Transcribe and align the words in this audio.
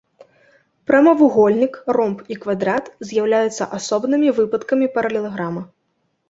Прамавугольнік, 0.91 1.73
ромб 1.97 2.23
і 2.35 2.37
квадрат 2.45 2.85
з'яўляюцца 3.11 3.69
асобнымі 3.81 4.33
выпадкамі 4.41 4.91
паралелаграма. 4.97 5.63